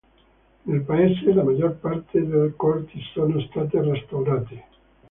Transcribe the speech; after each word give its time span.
Nel 0.63 0.81
paese 0.81 1.31
la 1.31 1.43
maggior 1.43 1.73
parte 1.75 2.25
delle 2.27 2.53
corti 2.55 2.99
sono 3.13 3.39
state 3.41 3.79
restaurate. 3.83 4.63